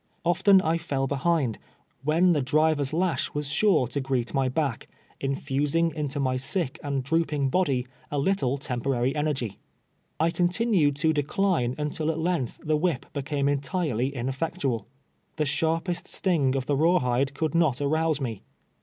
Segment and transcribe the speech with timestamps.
[0.25, 1.59] Often I fell be hind,
[2.03, 4.87] when the driver's lash was sure to greet my back,
[5.19, 9.59] infusing into my sick and drooping body a little temporary energy.
[10.19, 14.85] I continued to decline until at length the wdiip became entirely ineiiectual.
[15.35, 18.41] The sharpest sting of the rawhide could not arouse me.